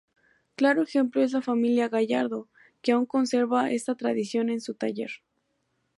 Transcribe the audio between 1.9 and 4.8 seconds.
Gallardo, que aun conserva esta tradición en su